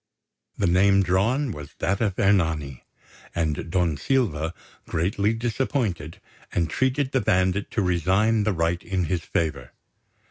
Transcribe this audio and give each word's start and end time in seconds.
The 0.57 0.65
name 0.65 1.03
drawn 1.03 1.51
was 1.51 1.75
that 1.77 2.01
of 2.01 2.17
Ernani; 2.17 2.83
and 3.35 3.69
Don 3.69 3.97
Silva, 3.97 4.51
greatly 4.87 5.31
disappointed, 5.31 6.19
entreated 6.55 7.11
the 7.11 7.21
bandit 7.21 7.69
to 7.69 7.83
resign 7.83 8.41
the 8.41 8.53
right 8.53 8.81
in 8.81 9.03
his 9.05 9.21
favour. 9.21 9.73